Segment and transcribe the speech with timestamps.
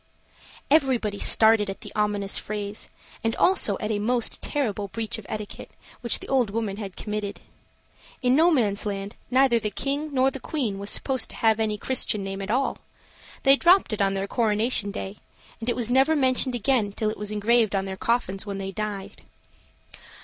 [0.71, 2.89] Everybody started at the ominous phrase,
[3.23, 7.39] and also at a most terrible breach of etiquette which the old woman had committed.
[8.23, 12.41] In Nomansland, neither the king nor the queen was supposed to have any Christian name
[12.41, 12.79] at all.
[13.43, 15.17] They dropped it on their coronation day,
[15.59, 18.71] and it never was mentioned again till it was engraved on their coffins when they
[18.71, 19.21] died.